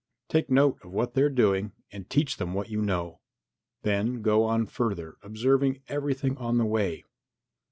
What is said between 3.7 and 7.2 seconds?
then go on further, observing everything on the way.